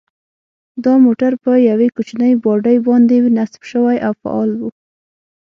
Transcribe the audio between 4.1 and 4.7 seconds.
فعال و.